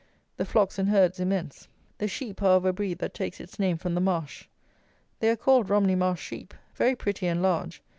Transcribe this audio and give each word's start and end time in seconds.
The 0.37 0.45
flocks 0.45 0.79
and 0.79 0.89
herds 0.89 1.19
immense. 1.19 1.67
The 1.99 2.07
sheep 2.07 2.41
are 2.41 2.55
of 2.57 2.65
a 2.65 2.73
breed 2.73 2.97
that 2.97 3.13
takes 3.13 3.39
its 3.39 3.59
name 3.59 3.77
from 3.77 3.93
the 3.93 4.01
marsh. 4.01 4.47
They 5.19 5.29
are 5.29 5.35
called 5.35 5.69
Romney 5.69 5.93
Marsh 5.93 6.23
sheep. 6.27 6.55
Very 6.73 6.95
pretty 6.95 7.27
and 7.27 7.39
large. 7.43 7.83